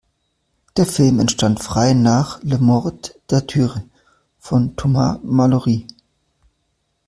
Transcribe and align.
Der 0.77 0.87
Film 0.87 1.19
entstand 1.19 1.61
frei 1.61 1.93
nach 1.93 2.41
"Le 2.41 2.57
Morte 2.57 3.13
d’Arthur" 3.29 3.83
von 4.39 4.75
Thomas 4.75 5.19
Malory. 5.21 5.85